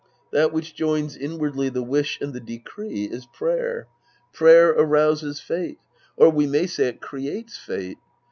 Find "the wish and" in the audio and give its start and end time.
1.69-2.33